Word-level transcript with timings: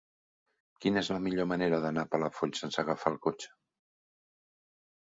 Quina 0.85 1.01
és 1.05 1.11
la 1.15 1.19
millor 1.27 1.47
manera 1.51 1.81
d'anar 1.85 2.07
a 2.09 2.11
Palafolls 2.17 2.65
sense 2.65 2.83
agafar 2.87 3.17
el 3.17 3.21
cotxe? 3.29 3.57